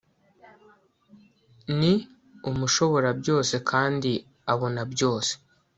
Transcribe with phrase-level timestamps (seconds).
[1.77, 1.93] ni
[2.49, 4.11] umushoborabyose kandi
[4.53, 5.31] abona byose